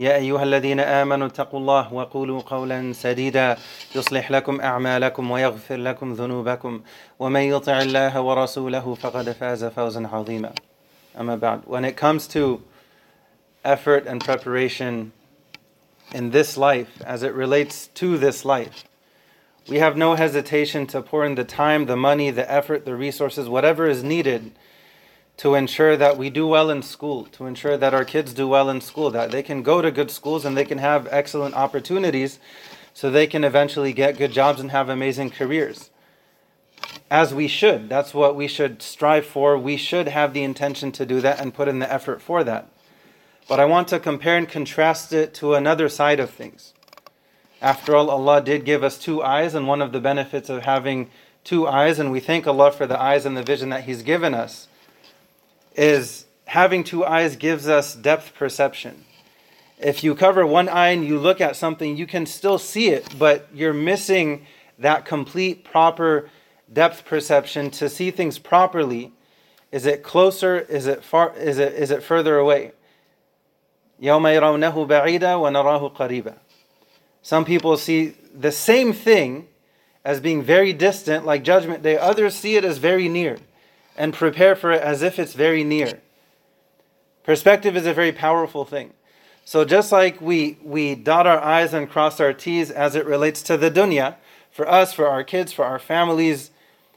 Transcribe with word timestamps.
يا 0.00 0.16
أيها 0.16 0.42
الذين 0.42 0.80
آمنوا 0.80 1.26
اتقوا 1.26 1.60
الله 1.60 1.94
وقولوا 1.94 2.40
قولا 2.40 2.92
سديدا 2.92 3.56
يصلح 3.96 4.30
لكم 4.30 4.60
أعمالكم 4.60 5.30
ويغفر 5.30 5.76
لكم 5.76 6.12
ذنوبكم 6.12 6.80
ومن 7.18 7.40
يطع 7.40 7.80
الله 7.80 8.20
ورسوله 8.20 8.94
فقد 8.94 9.30
فاز 9.30 9.64
فوزا 9.64 10.08
عظيما 10.12 10.52
أما 11.20 11.36
بعد 11.36 11.60
When 11.66 11.84
it 11.84 11.96
comes 11.96 12.26
to 12.28 12.62
effort 13.64 14.06
and 14.06 14.24
preparation 14.24 15.12
in 16.14 16.30
this 16.30 16.56
life 16.56 17.02
as 17.04 17.22
it 17.22 17.34
relates 17.34 17.88
to 17.88 18.16
this 18.18 18.44
life 18.44 18.84
we 19.68 19.78
have 19.78 19.96
no 19.96 20.14
hesitation 20.14 20.86
to 20.88 21.02
pour 21.02 21.24
in 21.24 21.36
the 21.36 21.44
time, 21.44 21.86
the 21.86 21.96
money, 21.96 22.30
the 22.30 22.50
effort, 22.50 22.84
the 22.84 22.96
resources, 22.96 23.48
whatever 23.48 23.86
is 23.86 24.02
needed 24.02 24.50
to 25.37 25.55
ensure 25.55 25.97
that 25.97 26.17
we 26.17 26.29
do 26.29 26.47
well 26.47 26.69
in 26.69 26.81
school, 26.81 27.25
to 27.25 27.45
ensure 27.45 27.77
that 27.77 27.93
our 27.93 28.05
kids 28.05 28.33
do 28.33 28.47
well 28.47 28.69
in 28.69 28.79
school, 28.81 29.09
that 29.11 29.31
they 29.31 29.43
can 29.43 29.63
go 29.63 29.81
to 29.81 29.91
good 29.91 30.09
schools 30.09 30.45
and 30.45 30.55
they 30.55 30.65
can 30.65 30.77
have 30.77 31.07
excellent 31.11 31.55
opportunities 31.55 32.39
so 32.93 33.09
they 33.09 33.27
can 33.27 33.43
eventually 33.43 33.91
get 33.91 34.17
good 34.17 34.31
jobs 34.31 34.61
and 34.61 34.71
have 34.71 34.87
amazing 34.87 35.29
careers. 35.29 35.89
As 37.11 37.33
we 37.33 37.47
should. 37.47 37.89
That's 37.89 38.13
what 38.13 38.35
we 38.35 38.47
should 38.47 38.81
strive 38.81 39.25
for. 39.25 39.57
We 39.57 39.77
should 39.77 40.07
have 40.07 40.33
the 40.33 40.43
intention 40.43 40.91
to 40.93 41.05
do 41.05 41.21
that 41.21 41.39
and 41.39 41.53
put 41.53 41.67
in 41.67 41.79
the 41.79 41.91
effort 41.91 42.21
for 42.21 42.43
that. 42.43 42.69
But 43.47 43.59
I 43.59 43.65
want 43.65 43.89
to 43.89 43.99
compare 43.99 44.37
and 44.37 44.47
contrast 44.47 45.13
it 45.13 45.33
to 45.35 45.53
another 45.53 45.89
side 45.89 46.19
of 46.19 46.31
things. 46.31 46.73
After 47.61 47.95
all, 47.95 48.09
Allah 48.09 48.41
did 48.41 48.65
give 48.65 48.83
us 48.83 48.97
two 48.97 49.21
eyes, 49.21 49.53
and 49.53 49.67
one 49.67 49.81
of 49.81 49.91
the 49.91 49.99
benefits 49.99 50.49
of 50.49 50.63
having 50.63 51.09
two 51.43 51.67
eyes, 51.67 51.99
and 51.99 52.11
we 52.11 52.19
thank 52.19 52.47
Allah 52.47 52.71
for 52.71 52.87
the 52.87 52.99
eyes 52.99 53.25
and 53.25 53.37
the 53.37 53.43
vision 53.43 53.69
that 53.69 53.83
He's 53.83 54.01
given 54.01 54.33
us, 54.33 54.67
is 55.74 56.26
having 56.46 56.84
two 56.84 57.04
eyes 57.04 57.36
gives 57.36 57.68
us 57.68 57.94
depth 57.94 58.34
perception. 58.34 59.04
If 59.78 60.04
you 60.04 60.14
cover 60.14 60.44
one 60.44 60.68
eye 60.68 60.88
and 60.88 61.06
you 61.06 61.18
look 61.18 61.40
at 61.40 61.56
something, 61.56 61.96
you 61.96 62.06
can 62.06 62.26
still 62.26 62.58
see 62.58 62.88
it, 62.88 63.18
but 63.18 63.48
you're 63.54 63.72
missing 63.72 64.46
that 64.78 65.04
complete, 65.04 65.64
proper 65.64 66.28
depth 66.70 67.04
perception 67.04 67.70
to 67.70 67.88
see 67.88 68.10
things 68.10 68.38
properly. 68.38 69.12
Is 69.72 69.86
it 69.86 70.02
closer? 70.02 70.58
Is 70.58 70.86
it 70.86 71.04
far? 71.04 71.34
Is 71.36 71.58
it 71.58 71.72
is 71.74 71.90
it 71.90 72.02
further 72.02 72.36
away? 72.36 72.72
يوم 74.02 74.26
يرونه 74.26 74.86
بعيدا 74.86 75.34
ونراه 75.34 75.94
قريبا. 75.94 76.34
Some 77.22 77.44
people 77.44 77.76
see 77.76 78.14
the 78.34 78.52
same 78.52 78.92
thing 78.92 79.46
as 80.04 80.20
being 80.20 80.42
very 80.42 80.72
distant, 80.72 81.24
like 81.24 81.44
Judgment 81.44 81.82
Day. 81.82 81.96
Others 81.96 82.34
see 82.34 82.56
it 82.56 82.64
as 82.64 82.78
very 82.78 83.08
near 83.08 83.38
and 83.97 84.13
prepare 84.13 84.55
for 84.55 84.71
it 84.71 84.81
as 84.81 85.01
if 85.01 85.19
it's 85.19 85.33
very 85.33 85.63
near. 85.63 86.01
Perspective 87.23 87.75
is 87.75 87.85
a 87.85 87.93
very 87.93 88.11
powerful 88.11 88.65
thing. 88.65 88.93
So 89.45 89.63
just 89.63 89.91
like 89.91 90.19
we, 90.19 90.57
we 90.63 90.95
dot 90.95 91.27
our 91.27 91.39
I's 91.39 91.73
and 91.73 91.89
cross 91.89 92.19
our 92.19 92.33
T's 92.33 92.71
as 92.71 92.95
it 92.95 93.05
relates 93.05 93.41
to 93.43 93.57
the 93.57 93.71
dunya, 93.71 94.15
for 94.51 94.67
us, 94.69 94.93
for 94.93 95.07
our 95.07 95.23
kids, 95.23 95.51
for 95.51 95.65
our 95.65 95.79
families, 95.79 96.51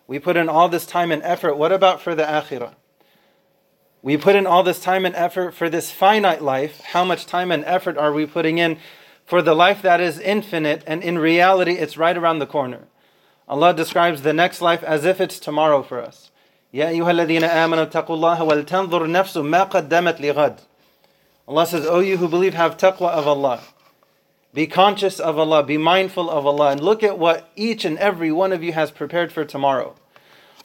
we 0.07 0.19
put 0.19 0.37
in 0.37 0.49
all 0.49 0.69
this 0.69 0.87
time 0.87 1.11
and 1.11 1.23
effort. 1.23 1.57
What 1.57 1.73
about 1.73 2.01
for 2.01 2.15
the 2.15 2.23
akhirah? 2.23 2.75
We 4.01 4.17
put 4.17 4.37
in 4.37 4.47
all 4.47 4.63
this 4.63 4.81
time 4.81 5.05
and 5.05 5.15
effort 5.17 5.55
for 5.55 5.69
this 5.69 5.91
finite 5.91 6.41
life. 6.41 6.81
How 6.81 7.05
much 7.05 7.27
time 7.27 7.51
and 7.51 7.65
effort 7.65 7.99
are 7.99 8.13
we 8.13 8.27
putting 8.27 8.59
in 8.59 8.79
for 9.27 9.43
the 9.43 9.55
life 9.55 9.83
that 9.83 10.01
is 10.01 10.19
infinite 10.21 10.85
and 10.87 11.03
in 11.03 11.19
reality 11.19 11.73
it's 11.73 11.99
right 11.99 12.17
around 12.17 12.39
the 12.39 12.47
corner? 12.47 12.87
Allah 13.49 13.75
describes 13.75 14.23
the 14.23 14.33
next 14.33 14.63
life 14.63 14.83
as 14.85 15.05
if 15.05 15.21
it's 15.21 15.39
tomorrow 15.39 15.83
for 15.83 16.01
us. 16.01 16.31
يا 16.74 16.90
أيها 16.90 17.12
الذين 17.12 17.44
آمنوا 17.44 17.84
اتقوا 17.84 18.16
الله 18.16 18.44
ولتنظر 18.44 19.12
نفس 19.12 19.38
ما 19.38 19.64
قدمت 19.64 20.20
لغد. 20.20 20.60
Allah 21.48 21.68
says, 21.68 21.86
O 21.86 22.00
you 22.00 22.18
who 22.18 22.28
believe, 22.28 22.54
have 22.54 22.78
taqwa 22.78 23.10
of 23.10 23.28
Allah. 23.28 23.60
Be 24.54 24.68
conscious 24.68 25.20
of 25.20 25.38
Allah, 25.38 25.64
be 25.64 25.78
mindful 25.78 26.30
of 26.30 26.46
Allah, 26.46 26.72
and 26.72 26.82
look 26.82 27.04
at 27.04 27.20
what 27.20 27.50
each 27.56 27.86
and 27.86 27.98
every 27.98 28.32
one 28.32 28.52
of 28.52 28.64
you 28.64 28.74
has 28.74 28.92
prepared 28.92 29.32
for 29.32 29.44
tomorrow. 29.44 29.96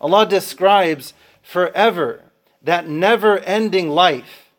Allah 0.00 0.26
describes 0.26 1.14
forever, 1.42 2.22
that 2.62 2.86
never 2.86 3.38
ending 3.41 3.88
life, 3.88 4.50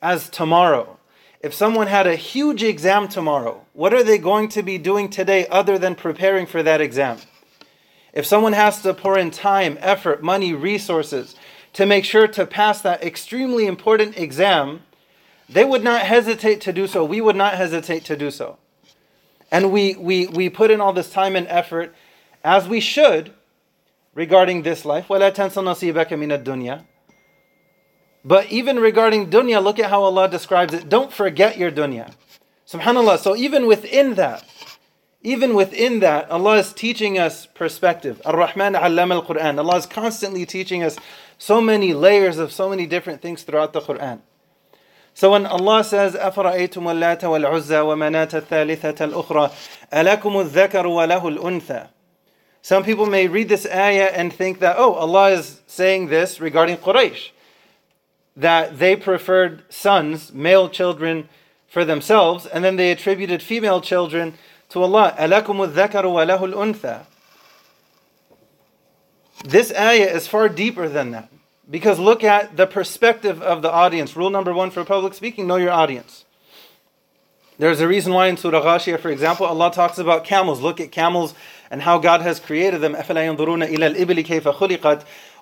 as 0.00 0.28
tomorrow. 0.28 0.98
If 1.40 1.54
someone 1.54 1.86
had 1.86 2.06
a 2.06 2.16
huge 2.16 2.62
exam 2.62 3.08
tomorrow, 3.08 3.62
what 3.72 3.94
are 3.94 4.04
they 4.04 4.18
going 4.18 4.48
to 4.50 4.62
be 4.62 4.76
doing 4.76 5.08
today 5.08 5.46
other 5.46 5.78
than 5.78 5.94
preparing 5.94 6.46
for 6.46 6.62
that 6.62 6.80
exam? 6.80 7.18
If 8.13 8.25
someone 8.25 8.53
has 8.53 8.81
to 8.83 8.93
pour 8.93 9.17
in 9.17 9.31
time, 9.31 9.77
effort, 9.81 10.21
money, 10.21 10.53
resources 10.53 11.35
to 11.73 11.85
make 11.85 12.05
sure 12.05 12.27
to 12.27 12.45
pass 12.45 12.81
that 12.81 13.03
extremely 13.03 13.65
important 13.65 14.17
exam, 14.17 14.83
they 15.49 15.65
would 15.65 15.83
not 15.83 16.03
hesitate 16.03 16.61
to 16.61 16.71
do 16.71 16.87
so. 16.87 17.03
We 17.03 17.19
would 17.21 17.35
not 17.35 17.55
hesitate 17.55 18.05
to 18.05 18.15
do 18.15 18.29
so. 18.29 18.57
And 19.51 19.71
we, 19.71 19.95
we, 19.95 20.27
we 20.27 20.49
put 20.49 20.71
in 20.71 20.79
all 20.79 20.93
this 20.93 21.11
time 21.11 21.35
and 21.35 21.47
effort 21.47 21.93
as 22.43 22.67
we 22.67 22.79
should 22.79 23.33
regarding 24.13 24.61
this 24.61 24.85
life. 24.85 25.07
But 25.07 25.21
even 28.51 28.79
regarding 28.79 29.29
dunya, 29.29 29.63
look 29.63 29.79
at 29.79 29.89
how 29.89 30.03
Allah 30.03 30.29
describes 30.29 30.73
it. 30.73 30.87
Don't 30.87 31.11
forget 31.11 31.57
your 31.57 31.71
dunya. 31.71 32.13
Subhanallah. 32.67 33.19
So 33.19 33.35
even 33.35 33.67
within 33.67 34.15
that, 34.15 34.45
even 35.22 35.54
within 35.54 36.00
that, 36.00 36.30
Allah 36.30 36.58
is 36.58 36.72
teaching 36.72 37.18
us 37.18 37.46
perspective. 37.46 38.22
Ar-Rahman 38.24 38.74
allama 38.74 39.16
al-Quran. 39.16 39.58
Allah 39.58 39.76
is 39.76 39.86
constantly 39.86 40.46
teaching 40.46 40.82
us 40.82 40.96
so 41.38 41.60
many 41.60 41.92
layers 41.92 42.38
of 42.38 42.52
so 42.52 42.68
many 42.68 42.86
different 42.86 43.20
things 43.20 43.42
throughout 43.42 43.72
the 43.72 43.80
Quran. 43.80 44.20
So 45.14 45.32
when 45.32 45.46
Allah 45.46 45.82
says, 45.82 46.14
أَفَرَأَيْتُمُ 46.14 46.84
اللَّاتَ 46.84 47.22
وَالْعُزَّى 47.22 47.82
وَمَنَاةَ 47.84 48.40
الثَّالِثَةَ 48.42 49.12
الْأُخْرَى 49.12 49.52
أَلَكُمُ 49.92 50.48
الذَّكَرُ 50.48 50.84
وَلَهُ 50.84 51.38
الْأُنثَى 51.38 51.88
Some 52.62 52.84
people 52.84 53.06
may 53.06 53.26
read 53.26 53.48
this 53.48 53.66
ayah 53.66 54.12
and 54.14 54.32
think 54.32 54.60
that, 54.60 54.76
oh, 54.78 54.94
Allah 54.94 55.30
is 55.30 55.62
saying 55.66 56.06
this 56.06 56.40
regarding 56.40 56.76
Quraysh, 56.76 57.30
that 58.36 58.78
they 58.78 58.94
preferred 58.94 59.64
sons, 59.68 60.32
male 60.32 60.68
children, 60.68 61.28
for 61.66 61.84
themselves, 61.84 62.46
and 62.46 62.64
then 62.64 62.76
they 62.76 62.92
attributed 62.92 63.42
female 63.42 63.80
children 63.80 64.34
to 64.72 64.82
Allah. 64.82 65.14
أَلَكُمُ 65.18 65.72
الذَّكَرُ 65.72 66.04
وَلَهُ 66.04 66.52
الْأُنثَى 66.52 67.04
This 69.44 69.72
ayah 69.72 70.06
is 70.06 70.26
far 70.26 70.48
deeper 70.48 70.88
than 70.88 71.10
that. 71.12 71.30
Because 71.70 71.98
look 71.98 72.24
at 72.24 72.56
the 72.56 72.66
perspective 72.66 73.42
of 73.42 73.62
the 73.62 73.70
audience. 73.70 74.16
Rule 74.16 74.30
number 74.30 74.54
one 74.54 74.70
for 74.70 74.84
public 74.84 75.14
speaking 75.14 75.46
know 75.46 75.56
your 75.56 75.70
audience. 75.70 76.24
There's 77.58 77.80
a 77.80 77.88
reason 77.88 78.12
why 78.12 78.28
in 78.28 78.36
Surah 78.36 78.62
Ghashiyah, 78.62 79.00
for 79.00 79.10
example, 79.10 79.44
Allah 79.44 79.72
talks 79.72 79.98
about 79.98 80.24
camels. 80.24 80.60
Look 80.60 80.80
at 80.80 80.92
camels 80.92 81.34
and 81.70 81.82
how 81.82 81.98
God 81.98 82.22
has 82.22 82.38
created 82.38 82.80
them. 82.80 82.94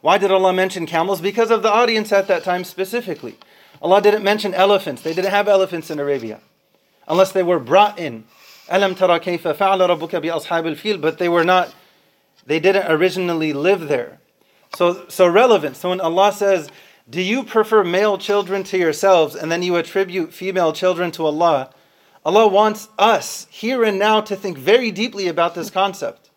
Why 0.01 0.19
did 0.19 0.31
Allah 0.31 0.53
mention 0.53 0.87
camels? 0.87 1.21
Because 1.21 1.51
of 1.51 1.62
the 1.62 1.71
audience 1.71 2.12
at 2.12 2.27
that 2.29 2.43
time 2.43 2.65
specifically. 2.65 3.37
Allah 3.83 4.01
didn't 4.01 4.25
mention 4.25 4.55
elephants. 4.55 5.03
They 5.03 5.12
didn't 5.12 5.31
have 5.31 5.47
elephants 5.47 5.91
in 5.91 5.99
Arabia 5.99 6.41
unless 7.07 7.33
they 7.33 7.43
were 7.43 7.61
brought 7.61 7.99
in. 7.99 8.25
Alam 8.72 8.96
tara 8.96 9.20
kayfa 9.20 9.54
fa'ala 9.54 9.90
rabbuka 9.90 10.22
bi 10.22 10.30
ashabil 10.30 10.78
fil, 10.78 10.98
but 10.98 11.18
they 11.18 11.28
were 11.28 11.44
not, 11.44 11.74
they 12.46 12.58
didn't 12.58 12.90
originally 12.90 13.52
live 13.52 13.90
there. 13.90 14.20
So, 14.76 15.08
so 15.09 15.28
relevant. 15.28 15.76
So 15.76 15.90
when 15.90 16.00
Allah 16.00 16.32
says, 16.32 16.70
Do 17.09 17.22
you 17.22 17.44
prefer 17.44 17.84
male 17.84 18.18
children 18.18 18.64
to 18.64 18.78
yourselves? 18.78 19.35
And 19.35 19.52
then 19.52 19.62
you 19.62 19.76
attribute 19.76 20.34
female 20.34 20.72
children 20.72 21.12
to 21.12 21.26
Allah. 21.26 21.72
Allah 22.26 22.47
wants 22.47 22.88
us 22.97 23.46
here 23.50 23.84
and 23.84 24.00
now 24.00 24.22
to 24.22 24.38
think 24.38 24.58
very 24.58 24.90
deeply 24.90 25.28
about 25.28 25.53
this 25.53 25.70
concept. 25.70 26.29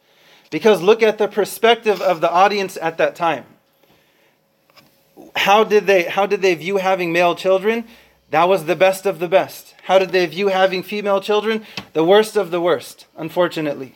Because 0.50 0.82
look 0.82 1.02
at 1.02 1.18
the 1.18 1.28
perspective 1.28 2.02
of 2.02 2.20
the 2.20 2.30
audience 2.30 2.76
at 2.80 2.98
that 2.98 3.14
time. 3.14 3.44
How 5.36 5.62
did 5.62 5.86
they, 5.86 6.04
how 6.04 6.26
did 6.26 6.42
they 6.42 6.56
view 6.56 6.78
having 6.78 7.12
male 7.12 7.36
children? 7.36 7.84
That 8.33 8.47
was 8.47 8.65
the 8.65 8.75
best 8.75 9.05
of 9.05 9.19
the 9.19 9.27
best. 9.27 9.73
How 9.83 9.97
did 9.97 10.09
they 10.09 10.25
view 10.25 10.49
having 10.49 10.83
female 10.83 11.19
children? 11.19 11.65
The 11.93 12.03
worst 12.03 12.35
of 12.35 12.51
the 12.51 12.61
worst, 12.61 13.07
unfortunately. 13.17 13.95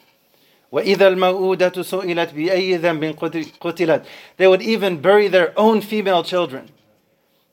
وَإِذَا 0.72 0.98
الْمَوْءُودَةُ 0.98 1.72
سُئِلَتْ 1.72 2.34
بِأَيِّ 2.34 2.80
ذَنْبٍ 2.80 3.60
قُتِلَتْ 3.60 4.06
They 4.38 4.48
would 4.48 4.64
even 4.64 5.02
bury 5.02 5.28
their 5.28 5.54
own 5.58 5.82
female 5.82 6.24
children. 6.24 6.70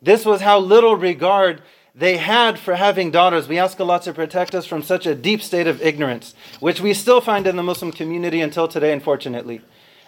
This 0.01 0.25
was 0.25 0.41
how 0.41 0.59
little 0.59 0.97
regard 0.97 1.61
they 1.95 2.17
had 2.17 2.59
for 2.59 2.77
having 2.77 3.11
daughters. 3.11 3.47
We 3.47 3.59
ask 3.59 3.79
Allah 3.79 4.01
to 4.03 4.15
protect 4.15 4.55
us 4.55 4.65
from 4.65 4.83
such 4.83 5.07
a 5.07 5.15
deep 5.15 5.43
state 5.43 5.67
of 5.67 5.83
ignorance, 5.83 6.35
which 6.61 6.81
we 6.81 6.95
still 6.95 7.21
find 7.21 7.47
in 7.47 7.57
the 7.57 7.63
Muslim 7.63 7.93
community 7.93 8.41
until 8.41 8.67
today, 8.67 8.93
unfortunately. 8.93 9.61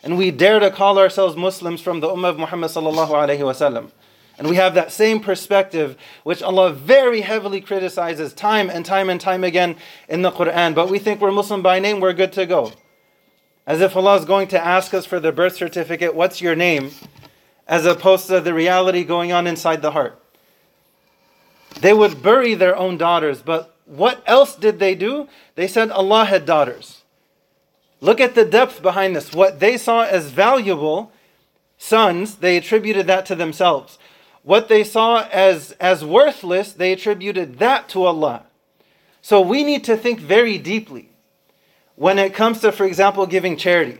And 0.02 0.16
we 0.16 0.30
dare 0.30 0.58
to 0.58 0.70
call 0.70 0.98
ourselves 0.98 1.36
Muslims 1.36 1.82
from 1.82 2.00
the 2.00 2.08
Ummah 2.08 2.30
of 2.30 2.38
Muhammad 2.38 2.70
sallallahu 2.70 3.10
alaihi 3.10 3.40
wasallam. 3.40 3.90
And 4.37 4.47
we 4.47 4.57
have 4.57 4.75
that 4.75 4.91
same 4.91 5.19
perspective, 5.19 5.97
which 6.23 6.43
Allah 6.43 6.71
very 6.71 7.21
heavily 7.21 7.59
criticizes 7.59 8.33
time 8.33 8.69
and 8.69 8.85
time 8.85 9.09
and 9.09 9.19
time 9.19 9.43
again 9.43 9.77
in 10.07 10.21
the 10.21 10.31
Quran. 10.31 10.75
But 10.75 10.89
we 10.89 10.99
think 10.99 11.19
we're 11.19 11.31
Muslim 11.31 11.63
by 11.63 11.79
name, 11.79 11.99
we're 11.99 12.13
good 12.13 12.33
to 12.33 12.45
go. 12.45 12.71
As 13.65 13.81
if 13.81 13.95
Allah 13.95 14.15
is 14.15 14.25
going 14.25 14.47
to 14.49 14.63
ask 14.63 14.93
us 14.93 15.05
for 15.05 15.19
the 15.19 15.31
birth 15.31 15.55
certificate, 15.55 16.13
what's 16.13 16.41
your 16.41 16.55
name? 16.55 16.91
As 17.67 17.85
opposed 17.85 18.27
to 18.27 18.39
the 18.39 18.53
reality 18.53 19.03
going 19.03 19.31
on 19.31 19.47
inside 19.47 19.81
the 19.81 19.91
heart. 19.91 20.21
They 21.81 21.93
would 21.93 22.21
bury 22.21 22.53
their 22.53 22.75
own 22.75 22.97
daughters, 22.97 23.41
but 23.41 23.75
what 23.85 24.23
else 24.25 24.55
did 24.55 24.79
they 24.79 24.95
do? 24.95 25.27
They 25.55 25.67
said 25.67 25.91
Allah 25.91 26.25
had 26.25 26.45
daughters. 26.45 27.03
Look 27.99 28.21
at 28.21 28.35
the 28.35 28.45
depth 28.45 28.81
behind 28.81 29.15
this. 29.15 29.33
What 29.33 29.59
they 29.59 29.77
saw 29.77 30.03
as 30.03 30.29
valuable 30.29 31.11
sons, 31.77 32.35
they 32.35 32.57
attributed 32.57 33.07
that 33.07 33.25
to 33.27 33.35
themselves. 33.35 33.97
What 34.43 34.69
they 34.69 34.83
saw 34.83 35.27
as, 35.31 35.71
as 35.73 36.05
worthless, 36.05 36.71
they 36.71 36.93
attributed 36.93 37.59
that 37.59 37.89
to 37.89 38.03
Allah. 38.03 38.43
So 39.21 39.41
we 39.41 39.63
need 39.63 39.83
to 39.85 39.97
think 39.97 40.19
very 40.19 40.57
deeply 40.57 41.09
when 41.95 42.17
it 42.17 42.33
comes 42.33 42.61
to, 42.61 42.71
for 42.71 42.85
example, 42.85 43.25
giving 43.25 43.57
charity. 43.57 43.99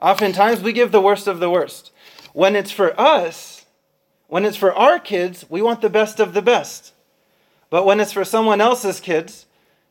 Oftentimes 0.00 0.60
we 0.60 0.72
give 0.72 0.92
the 0.92 1.00
worst 1.00 1.26
of 1.26 1.40
the 1.40 1.50
worst. 1.50 1.90
When 2.32 2.54
it's 2.54 2.70
for 2.70 2.98
us, 3.00 3.64
when 4.28 4.44
it's 4.44 4.56
for 4.56 4.74
our 4.74 4.98
kids, 4.98 5.44
we 5.48 5.62
want 5.62 5.80
the 5.80 5.90
best 5.90 6.20
of 6.20 6.34
the 6.34 6.42
best. 6.42 6.92
But 7.70 7.84
when 7.84 8.00
it's 8.00 8.12
for 8.12 8.24
someone 8.24 8.60
else's 8.60 9.00
kids, 9.00 9.46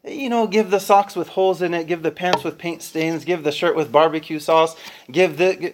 you 0.06 0.30
know, 0.30 0.48
give 0.48 0.70
the 0.70 0.80
socks 0.80 1.16
with 1.16 1.30
holes 1.30 1.62
in 1.62 1.74
it, 1.74 1.88
give 1.88 2.04
the 2.04 2.12
pants 2.12 2.44
with 2.44 2.58
paint 2.58 2.82
stains, 2.82 3.26
give 3.26 3.44
the 3.44 3.52
shirt 3.52 3.76
with 3.76 3.92
barbecue 3.92 4.40
sauce, 4.40 4.76
give 5.12 5.38
the. 5.38 5.74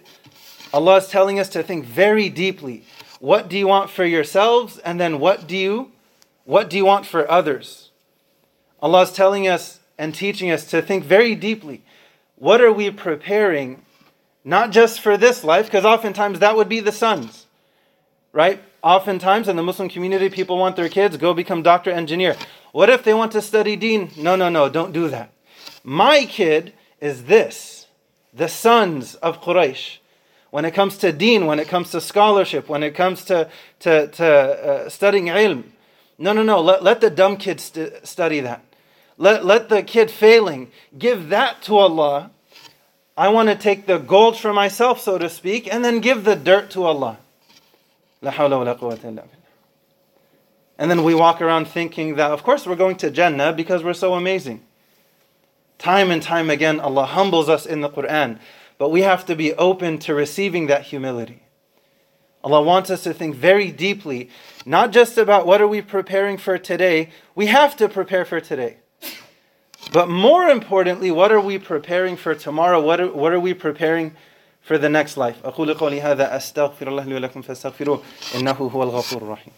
Allah 0.72 0.96
is 0.96 1.08
telling 1.08 1.40
us 1.40 1.48
to 1.50 1.62
think 1.62 1.84
very 1.84 2.28
deeply. 2.28 2.84
What 3.20 3.48
do 3.48 3.56
you 3.56 3.68
want 3.68 3.90
for 3.90 4.04
yourselves, 4.04 4.78
and 4.78 4.98
then 4.98 5.20
what 5.20 5.46
do 5.46 5.56
you, 5.56 5.92
what 6.44 6.70
do 6.70 6.76
you 6.76 6.86
want 6.86 7.06
for 7.06 7.30
others? 7.30 7.90
Allah 8.82 9.02
is 9.02 9.12
telling 9.12 9.46
us 9.46 9.80
and 9.98 10.14
teaching 10.14 10.50
us 10.50 10.64
to 10.70 10.80
think 10.80 11.04
very 11.04 11.34
deeply. 11.34 11.82
What 12.36 12.62
are 12.62 12.72
we 12.72 12.90
preparing, 12.90 13.82
not 14.42 14.70
just 14.70 15.00
for 15.00 15.18
this 15.18 15.44
life, 15.44 15.66
because 15.66 15.84
oftentimes 15.84 16.38
that 16.38 16.56
would 16.56 16.70
be 16.70 16.80
the 16.80 16.92
sons, 16.92 17.44
right? 18.32 18.62
Oftentimes 18.82 19.48
in 19.48 19.56
the 19.56 19.62
Muslim 19.62 19.90
community, 19.90 20.30
people 20.30 20.56
want 20.56 20.76
their 20.76 20.88
kids 20.88 21.18
go 21.18 21.34
become 21.34 21.62
doctor, 21.62 21.90
engineer. 21.90 22.36
What 22.72 22.88
if 22.88 23.04
they 23.04 23.12
want 23.12 23.32
to 23.32 23.42
study 23.42 23.76
deen? 23.76 24.10
No, 24.16 24.34
no, 24.34 24.48
no, 24.48 24.70
don't 24.70 24.92
do 24.92 25.08
that. 25.08 25.30
My 25.84 26.24
kid 26.24 26.72
is 27.00 27.24
this, 27.24 27.86
the 28.32 28.48
sons 28.48 29.14
of 29.16 29.42
Quraysh. 29.42 29.98
When 30.50 30.64
it 30.64 30.72
comes 30.72 30.98
to 30.98 31.12
deen, 31.12 31.46
when 31.46 31.60
it 31.60 31.68
comes 31.68 31.90
to 31.92 32.00
scholarship, 32.00 32.68
when 32.68 32.82
it 32.82 32.94
comes 32.94 33.24
to, 33.26 33.48
to, 33.80 34.08
to 34.08 34.26
uh, 34.26 34.88
studying 34.88 35.26
ilm, 35.26 35.64
no, 36.18 36.32
no, 36.32 36.42
no, 36.42 36.60
let, 36.60 36.82
let 36.82 37.00
the 37.00 37.08
dumb 37.08 37.36
kids 37.36 37.64
st- 37.64 38.06
study 38.06 38.40
that. 38.40 38.64
Let, 39.16 39.44
let 39.44 39.68
the 39.68 39.82
kid 39.82 40.10
failing 40.10 40.70
give 40.98 41.28
that 41.28 41.62
to 41.62 41.76
Allah. 41.76 42.30
I 43.16 43.28
want 43.28 43.48
to 43.48 43.54
take 43.54 43.86
the 43.86 43.98
gold 43.98 44.38
for 44.38 44.52
myself, 44.52 45.00
so 45.00 45.18
to 45.18 45.28
speak, 45.28 45.72
and 45.72 45.84
then 45.84 46.00
give 46.00 46.24
the 46.24 46.36
dirt 46.36 46.70
to 46.70 46.84
Allah. 46.84 47.18
And 50.78 50.90
then 50.90 51.04
we 51.04 51.14
walk 51.14 51.40
around 51.40 51.68
thinking 51.68 52.16
that, 52.16 52.30
of 52.30 52.42
course, 52.42 52.66
we're 52.66 52.76
going 52.76 52.96
to 52.96 53.10
Jannah 53.10 53.52
because 53.52 53.84
we're 53.84 53.92
so 53.94 54.14
amazing. 54.14 54.62
Time 55.78 56.10
and 56.10 56.22
time 56.22 56.50
again, 56.50 56.80
Allah 56.80 57.06
humbles 57.06 57.48
us 57.48 57.64
in 57.64 57.80
the 57.80 57.88
Quran, 57.88 58.38
but 58.79 58.89
we 58.89 59.01
have 59.01 59.25
to 59.25 59.35
be 59.35 59.53
open 59.53 59.97
to 59.99 60.13
receiving 60.13 60.67
that 60.67 60.83
humility. 60.83 61.43
Allah 62.43 62.61
wants 62.61 62.89
us 62.89 63.03
to 63.03 63.13
think 63.13 63.35
very 63.35 63.71
deeply, 63.71 64.29
not 64.65 64.91
just 64.91 65.17
about 65.17 65.47
what 65.47 65.61
are 65.61 65.67
we 65.67 65.81
preparing 65.81 66.37
for 66.37 66.57
today. 66.57 67.09
We 67.33 67.47
have 67.47 67.75
to 67.77 67.89
prepare 67.89 68.23
for 68.23 68.39
today. 68.39 68.77
But 69.91 70.09
more 70.09 70.47
importantly, 70.47 71.11
what 71.11 71.31
are 71.31 71.39
we 71.39 71.57
preparing 71.57 72.15
for 72.15 72.35
tomorrow? 72.35 72.81
What 72.81 72.99
are, 73.01 73.11
what 73.11 73.33
are 73.33 73.39
we 73.39 73.53
preparing 73.53 74.15
for 74.65 74.77
the 74.79 74.89
next 74.89 75.15
life. 75.15 75.37
أقول 75.43 75.73
قولي 75.73 76.01
هذا 76.01 76.35
أستغفر 76.35 76.87
الله 76.87 77.05
لي 77.05 77.15
ولكم 77.15 77.41
فاستغفروه 77.41 78.01
إنه 78.35 78.51
هو 78.51 78.83
الغفور 78.83 79.21
الرحيم. 79.21 79.53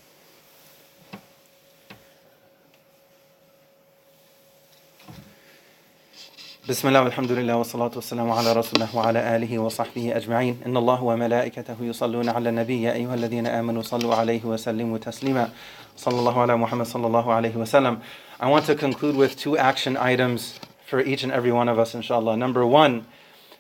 بسم 6.70 6.88
الله 6.88 7.02
والحمد 7.02 7.32
لله 7.32 7.56
والصلاة 7.56 7.92
والسلام 7.96 8.32
على 8.32 8.54
رسول 8.54 8.82
الله 8.82 8.96
وعلى 8.96 9.36
آله 9.36 9.60
وصحبه 9.60 10.18
أجمعين 10.18 10.62
إن 10.66 10.78
الله 10.78 11.04
وملائكته 11.04 11.76
يصلون 11.82 12.30
على 12.30 12.50
النبي 12.50 12.82
يا 12.82 12.94
أيها 12.94 13.14
الذين 13.16 13.48
آمنوا 13.48 13.82
صلوا 13.82 14.16
عليه 14.16 14.46
وسلموا 14.46 14.98
تسليما 14.98 15.50
صلى 15.98 16.20
الله 16.20 16.42
على 16.42 16.58
محمد 16.58 16.86
صلى 16.86 17.08
الله 17.08 17.34
عليه 17.34 17.56
وسلم 17.56 18.00
I 18.42 18.50
want 18.50 18.66
to 18.66 18.76
conclude 18.76 19.16
with 19.16 19.38
two 19.38 19.58
action 19.58 19.96
items 19.96 20.60
for 20.86 21.00
each 21.00 21.24
and 21.24 21.32
every 21.32 21.54
one 21.54 21.70
of 21.70 21.80
us 21.80 21.96
inshallah. 21.96 22.36
Number 22.36 22.66
one, 22.66 23.06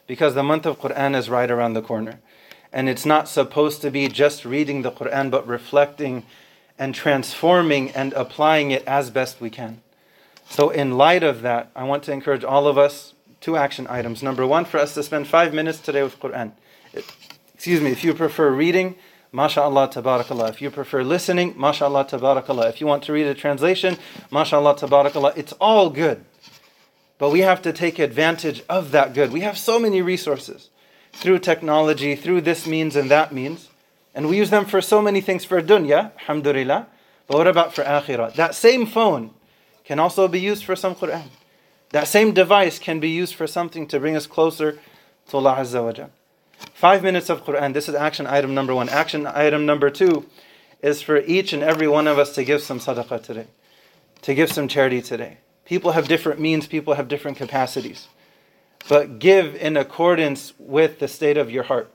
because 0.06 0.36
the 0.36 0.44
month 0.44 0.66
of 0.66 0.78
Quran 0.78 1.16
is 1.16 1.30
right 1.30 1.50
around 1.50 1.74
the 1.76 1.82
corner. 1.82 2.20
And 2.74 2.90
it's 2.90 3.06
not 3.06 3.30
supposed 3.30 3.82
to 3.84 3.90
be 3.90 4.10
just 4.10 4.44
reading 4.44 4.82
the 4.82 4.92
Quran, 4.92 5.32
but 5.32 5.48
reflecting 5.48 6.24
and 6.78 6.94
transforming 6.94 7.90
and 7.92 8.12
applying 8.14 8.72
it 8.72 8.84
as 8.86 9.10
best 9.10 9.40
we 9.40 9.50
can. 9.50 9.82
So, 10.53 10.69
in 10.69 10.99
light 10.99 11.23
of 11.23 11.41
that, 11.41 11.71
I 11.75 11.85
want 11.85 12.03
to 12.03 12.13
encourage 12.13 12.45
all 12.45 12.67
of 12.67 12.77
us 12.77 13.15
two 13.41 13.57
action 13.57 13.87
items. 13.89 14.23
Number 14.23 14.47
one, 14.47 14.67
for 14.67 14.77
us 14.77 14.93
to 14.93 15.03
spend 15.03 15.27
five 15.27 15.55
minutes 15.55 15.79
today 15.79 16.03
with 16.03 16.21
Quran. 16.21 16.53
Excuse 17.55 17.81
me, 17.81 17.91
if 17.91 18.05
you 18.05 18.13
prefer 18.13 18.51
reading, 18.51 18.97
mashallah 19.33 19.89
tabarakallah. 19.89 20.51
If 20.51 20.61
you 20.61 20.71
prefer 20.71 21.05
listening, 21.05 21.55
mashallah 21.57 22.05
tabarakallah. 22.05 22.69
If 22.69 22.83
you 22.83 22.87
want 22.87 23.03
to 23.05 23.15
read 23.15 23.29
a 23.29 23.35
translation, 23.35 23.97
mashallah 24.31 24.75
tabarakallah. 24.75 25.39
It's 25.39 25.55
all 25.55 25.89
good. 25.89 26.23
But 27.17 27.31
we 27.31 27.41
have 27.41 27.63
to 27.63 27.73
take 27.73 27.99
advantage 27.99 28.63
of 28.69 28.91
that 28.91 29.15
good. 29.15 29.33
We 29.33 29.41
have 29.41 29.57
so 29.57 29.79
many 29.79 30.03
resources 30.03 30.69
through 31.15 31.39
technology, 31.39 32.15
through 32.15 32.43
this 32.43 32.67
means 32.67 32.95
and 32.95 33.11
that 33.11 33.33
means. 33.33 33.71
And 34.15 34.29
we 34.29 34.37
use 34.37 34.51
them 34.51 34.67
for 34.67 34.83
so 34.83 35.01
many 35.01 35.23
things 35.23 35.47
for 35.47 35.63
dunya, 35.63 36.13
alhamdulillah. 36.21 36.89
But 37.27 37.39
what 37.39 37.47
about 37.47 37.73
for 37.75 37.85
akhirah? 37.85 38.35
That 38.35 38.55
same 38.55 38.85
phone 38.85 39.31
can 39.85 39.99
also 39.99 40.29
be 40.29 40.41
used 40.41 40.65
for 40.65 40.77
some 40.77 40.95
Quran. 40.95 41.29
That 41.91 42.09
same 42.09 42.33
device 42.33 42.79
can 42.79 43.01
be 43.01 43.11
used 43.11 43.35
for 43.35 43.47
something 43.47 43.87
to 43.89 44.01
bring 44.01 44.17
us 44.17 44.27
closer 44.27 44.79
to 45.29 45.37
Allah 45.37 45.57
Azza 45.59 45.85
wa 45.85 45.93
Jal. 45.93 46.11
Five 46.75 47.03
minutes 47.03 47.29
of 47.29 47.45
Quran. 47.45 47.75
This 47.75 47.89
is 47.89 47.95
action 47.95 48.27
item 48.27 48.55
number 48.55 48.75
one. 48.75 48.89
Action 48.89 49.27
item 49.27 49.67
number 49.67 49.91
two 49.91 50.27
is 50.81 51.03
for 51.03 51.19
each 51.19 51.53
and 51.53 51.63
every 51.63 51.89
one 51.89 52.07
of 52.07 52.19
us 52.19 52.35
to 52.35 52.45
give 52.45 52.63
some 52.63 52.79
sadaqah 52.79 53.23
today, 53.23 53.47
to 54.23 54.35
give 54.35 54.51
some 54.51 54.69
charity 54.69 55.03
today. 55.03 55.39
People 55.65 55.93
have 55.93 56.09
different 56.09 56.41
means, 56.41 56.67
people 56.67 56.95
have 56.95 57.09
different 57.09 57.37
capacities. 57.37 58.09
But 58.89 59.19
give 59.19 59.55
in 59.55 59.77
accordance 59.77 60.55
with 60.59 60.99
the 60.99 61.07
state 61.07 61.37
of 61.37 61.51
your 61.51 61.65
heart. 61.65 61.93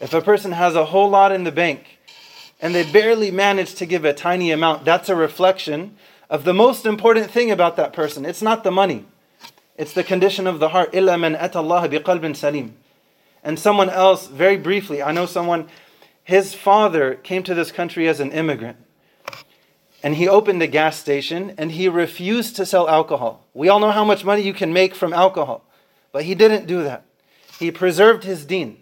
If 0.00 0.14
a 0.14 0.20
person 0.20 0.52
has 0.52 0.76
a 0.76 0.86
whole 0.86 1.10
lot 1.10 1.32
in 1.32 1.44
the 1.44 1.52
bank 1.52 1.98
and 2.60 2.74
they 2.74 2.90
barely 2.90 3.30
manage 3.30 3.74
to 3.76 3.86
give 3.86 4.04
a 4.04 4.14
tiny 4.14 4.52
amount, 4.52 4.84
that's 4.84 5.08
a 5.08 5.16
reflection 5.16 5.96
of 6.29 6.43
the 6.43 6.53
most 6.53 6.85
important 6.85 7.29
thing 7.29 7.51
about 7.51 7.75
that 7.77 7.93
person. 7.93 8.25
It's 8.25 8.41
not 8.41 8.63
the 8.63 8.71
money, 8.71 9.05
it's 9.77 9.93
the 9.93 10.03
condition 10.03 10.47
of 10.47 10.59
the 10.59 10.69
heart. 10.69 10.91
إِلَّا 10.93 11.19
مَنْ 11.19 11.39
أَتَى 11.39 11.53
اللَّهَ 11.53 11.99
بِقَلْبٍ 11.99 12.21
سَلِيمٍ 12.21 12.71
And 13.43 13.59
someone 13.59 13.89
else, 13.89 14.27
very 14.27 14.57
briefly, 14.57 15.03
I 15.03 15.11
know 15.11 15.25
someone, 15.25 15.67
his 16.23 16.53
father 16.53 17.15
came 17.15 17.43
to 17.43 17.53
this 17.53 17.71
country 17.71 18.07
as 18.07 18.19
an 18.19 18.31
immigrant 18.31 18.77
and 20.05 20.17
he 20.17 20.27
opened 20.27 20.61
a 20.61 20.67
gas 20.67 20.97
station 20.97 21.55
and 21.57 21.71
he 21.71 21.89
refused 21.89 22.55
to 22.57 22.65
sell 22.65 22.87
alcohol. 22.87 23.43
We 23.55 23.69
all 23.69 23.79
know 23.79 23.89
how 23.89 24.05
much 24.05 24.23
money 24.23 24.43
you 24.43 24.53
can 24.53 24.71
make 24.71 24.93
from 24.93 25.13
alcohol, 25.13 25.63
but 26.11 26.25
he 26.25 26.35
didn't 26.35 26.67
do 26.67 26.83
that. 26.83 27.05
He 27.57 27.71
preserved 27.71 28.23
his 28.23 28.45
deen. 28.45 28.77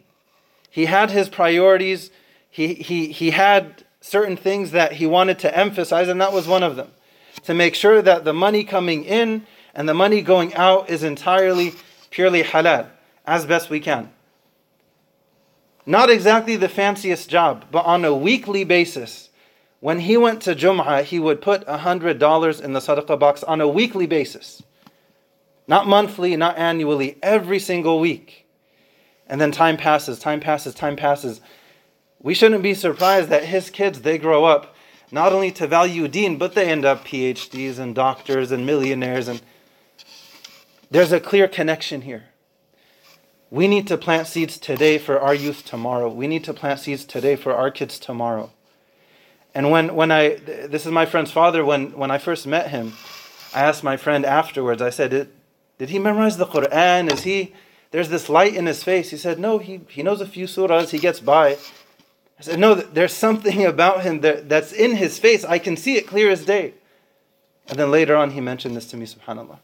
He 0.69 0.83
had 0.85 1.11
his 1.11 1.29
priorities. 1.29 2.11
He, 2.49 2.73
he, 2.73 3.13
he 3.13 3.31
had 3.31 3.85
certain 4.01 4.35
things 4.35 4.71
that 4.71 4.93
he 4.93 5.05
wanted 5.05 5.39
to 5.39 5.57
emphasize, 5.57 6.09
and 6.09 6.19
that 6.19 6.33
was 6.33 6.45
one 6.45 6.61
of 6.61 6.75
them. 6.75 6.91
To 7.48 7.54
make 7.54 7.74
sure 7.74 8.02
that 8.02 8.26
the 8.26 8.34
money 8.34 8.62
coming 8.62 9.04
in 9.04 9.46
and 9.74 9.88
the 9.88 9.94
money 9.94 10.20
going 10.20 10.52
out 10.52 10.90
is 10.90 11.02
entirely, 11.02 11.72
purely 12.10 12.42
halal, 12.42 12.88
as 13.24 13.46
best 13.46 13.70
we 13.70 13.80
can. 13.80 14.12
Not 15.86 16.10
exactly 16.10 16.56
the 16.56 16.68
fanciest 16.68 17.30
job, 17.30 17.64
but 17.70 17.86
on 17.86 18.04
a 18.04 18.14
weekly 18.14 18.64
basis, 18.64 19.30
when 19.80 20.00
he 20.00 20.18
went 20.18 20.42
to 20.42 20.54
Jum'ah, 20.54 21.04
he 21.04 21.18
would 21.18 21.40
put 21.40 21.66
$100 21.66 22.60
in 22.60 22.74
the 22.74 22.80
sadaqah 22.80 23.18
box 23.18 23.42
on 23.42 23.62
a 23.62 23.66
weekly 23.66 24.06
basis. 24.06 24.62
Not 25.66 25.86
monthly, 25.86 26.36
not 26.36 26.58
annually, 26.58 27.16
every 27.22 27.60
single 27.60 27.98
week. 27.98 28.46
And 29.26 29.40
then 29.40 29.52
time 29.52 29.78
passes, 29.78 30.18
time 30.18 30.40
passes, 30.40 30.74
time 30.74 30.96
passes. 30.96 31.40
We 32.20 32.34
shouldn't 32.34 32.62
be 32.62 32.74
surprised 32.74 33.30
that 33.30 33.44
his 33.44 33.70
kids, 33.70 34.02
they 34.02 34.18
grow 34.18 34.44
up, 34.44 34.74
not 35.10 35.32
only 35.32 35.50
to 35.52 35.66
value 35.66 36.08
deen, 36.08 36.36
but 36.36 36.54
they 36.54 36.68
end 36.68 36.84
up 36.84 37.04
PhDs 37.04 37.78
and 37.78 37.94
doctors 37.94 38.52
and 38.52 38.66
millionaires. 38.66 39.28
And 39.28 39.40
there's 40.90 41.12
a 41.12 41.20
clear 41.20 41.48
connection 41.48 42.02
here. 42.02 42.24
We 43.50 43.66
need 43.66 43.86
to 43.86 43.96
plant 43.96 44.26
seeds 44.26 44.58
today 44.58 44.98
for 44.98 45.18
our 45.18 45.34
youth 45.34 45.64
tomorrow. 45.64 46.08
We 46.10 46.26
need 46.26 46.44
to 46.44 46.52
plant 46.52 46.80
seeds 46.80 47.04
today 47.04 47.34
for 47.34 47.54
our 47.54 47.70
kids 47.70 47.98
tomorrow. 47.98 48.50
And 49.54 49.70
when, 49.70 49.94
when 49.94 50.10
I, 50.10 50.34
this 50.34 50.84
is 50.84 50.92
my 50.92 51.06
friend's 51.06 51.32
father, 51.32 51.64
when, 51.64 51.92
when 51.96 52.10
I 52.10 52.18
first 52.18 52.46
met 52.46 52.70
him, 52.70 52.92
I 53.54 53.60
asked 53.60 53.82
my 53.82 53.96
friend 53.96 54.26
afterwards, 54.26 54.82
I 54.82 54.90
said, 54.90 55.30
did, 55.78 55.88
he 55.88 55.98
memorize 55.98 56.36
the 56.36 56.44
Quran? 56.44 57.10
Is 57.10 57.22
he, 57.22 57.54
there's 57.90 58.10
this 58.10 58.28
light 58.28 58.54
in 58.54 58.66
his 58.66 58.84
face. 58.84 59.10
He 59.10 59.16
said, 59.16 59.38
no, 59.38 59.56
he, 59.58 59.80
he 59.88 60.02
knows 60.02 60.20
a 60.20 60.26
few 60.26 60.44
surahs, 60.44 60.90
he 60.90 60.98
gets 60.98 61.20
by. 61.20 61.56
I 62.38 62.42
said, 62.42 62.58
no, 62.58 62.74
there's 62.74 63.12
something 63.12 63.64
about 63.66 64.02
him 64.02 64.20
that, 64.20 64.48
that's 64.48 64.72
in 64.72 64.96
his 64.96 65.18
face. 65.18 65.44
I 65.44 65.58
can 65.58 65.76
see 65.76 65.96
it 65.96 66.06
clear 66.06 66.30
as 66.30 66.44
day. 66.44 66.74
And 67.68 67.78
then 67.78 67.90
later 67.90 68.16
on, 68.16 68.30
he 68.30 68.40
mentioned 68.40 68.76
this 68.76 68.86
to 68.86 68.96
me, 68.96 69.06
subhanAllah. 69.06 69.58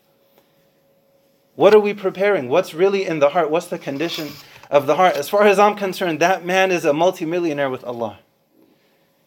What 1.55 1.75
are 1.75 1.81
we 1.81 1.95
preparing? 1.95 2.49
What's 2.49 2.75
really 2.75 3.07
in 3.07 3.21
the 3.21 3.31
heart? 3.31 3.51
What's 3.51 3.67
the 3.67 3.79
condition 3.79 4.29
of 4.71 4.87
the 4.87 4.97
heart? 4.97 5.17
As 5.17 5.29
far 5.29 5.45
as 5.45 5.59
I'm 5.59 5.77
concerned, 5.77 6.21
that 6.21 6.45
man 6.45 6.71
is 6.71 6.85
a 6.85 6.93
multimillionaire 6.93 7.71
with 7.71 7.85
Allah. 7.85 8.19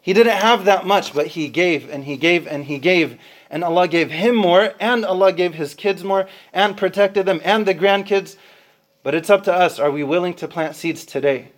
He 0.01 0.13
didn't 0.13 0.37
have 0.37 0.65
that 0.65 0.85
much, 0.85 1.13
but 1.13 1.27
he 1.27 1.47
gave 1.47 1.89
and 1.89 2.03
he 2.03 2.17
gave 2.17 2.47
and 2.47 2.65
he 2.65 2.79
gave. 2.79 3.17
And 3.49 3.63
Allah 3.63 3.87
gave 3.87 4.11
him 4.11 4.35
more, 4.35 4.73
and 4.79 5.05
Allah 5.05 5.31
gave 5.31 5.55
his 5.55 5.73
kids 5.73 6.03
more, 6.03 6.27
and 6.51 6.77
protected 6.77 7.25
them, 7.25 7.39
and 7.43 7.65
the 7.65 7.73
grandkids. 7.73 8.35
But 9.03 9.15
it's 9.15 9.29
up 9.29 9.43
to 9.45 9.53
us. 9.53 9.79
Are 9.79 9.91
we 9.91 10.03
willing 10.03 10.33
to 10.35 10.47
plant 10.47 10.75
seeds 10.75 11.05
today? 11.05 11.51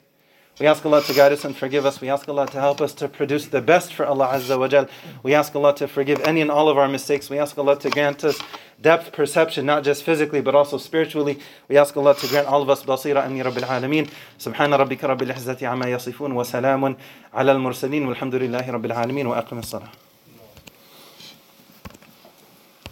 We 0.60 0.68
ask 0.68 0.86
Allah 0.86 1.01
to 1.01 1.13
guide 1.13 1.32
us 1.32 1.46
and 1.46 1.56
forgive 1.56 1.86
us. 1.86 2.01
We 2.01 2.10
ask 2.10 2.28
Allah 2.28 2.46
to 2.48 2.60
help 2.60 2.82
us 2.82 2.94
to 2.96 3.08
produce 3.08 3.46
the 3.48 3.62
best 3.62 3.94
for 3.94 4.06
Allah 4.06 4.28
Azza 4.34 4.60
wa 4.60 4.68
Jal. 4.68 4.89
We 5.24 5.34
ask 5.34 5.56
Allah 5.56 5.74
to 5.75 5.88
forgive 5.88 6.20
any 6.25 6.42
and 6.42 6.51
all 6.51 6.68
of 6.68 6.78
our 6.78 6.89
mistakes. 6.89 7.30
We 7.30 7.39
ask 7.39 7.58
Allah 7.58 7.80
to 7.80 7.89
grant 7.89 8.25
us 8.25 8.38
depth 8.82 9.13
perception, 9.13 9.66
not 9.66 9.86
just 9.86 10.04
physically, 10.04 10.42
but 10.42 10.56
also 10.56 10.78
spiritually. 10.78 11.39
We 11.70 11.78
ask 11.78 11.96
Allah 11.96 12.13
to 12.13 12.28
grant 12.28 12.48
all 12.48 12.62
of 12.62 12.70
us 12.70 12.84
basira 12.84 13.25
amni 13.25 13.42
rabbil 13.42 13.63
alameen. 13.63 14.12
Subhana 14.38 14.78
rabbika 14.78 15.08
rabbil 15.08 15.34
izzati 15.34 15.66
amma 15.66 15.86
yasifun 15.86 16.34
wa 16.34 16.44
salamun 16.44 16.98
ala 17.34 17.54
al-mursalin 17.54 18.13
walhamdulillahi 18.13 18.68
rabbil 18.68 18.94
alameen 18.94 19.30
wa 19.30 19.42
aqim 19.42 19.60
as-salah. 19.60 19.89